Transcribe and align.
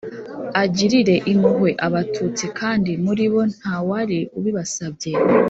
agirire 0.63 1.15
impuhwe 1.31 1.71
abatutsi 1.87 2.45
kandi 2.59 2.91
muri 3.05 3.23
bo 3.31 3.41
ntawari 3.55 4.19
ubibasabye. 4.37 5.11